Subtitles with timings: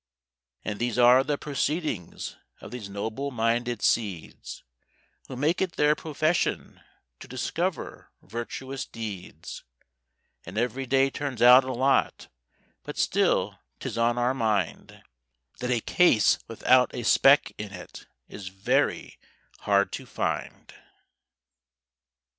[0.65, 4.63] And these are the proceedings of these noble minded seeds,
[5.27, 6.81] Who make it their profession
[7.19, 9.63] to discover virtuous deeds;
[10.43, 12.29] And every day turns out a lot,
[12.81, 15.03] but still 'tis on our mind
[15.59, 19.19] That a case without a speck in it is very
[19.59, 20.73] hard to find.